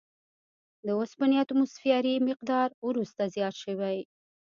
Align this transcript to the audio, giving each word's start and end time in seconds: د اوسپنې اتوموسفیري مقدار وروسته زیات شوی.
د 0.85 0.87
اوسپنې 0.99 1.35
اتوموسفیري 1.39 2.15
مقدار 2.29 2.67
وروسته 2.87 3.21
زیات 3.35 3.55
شوی. 3.63 3.97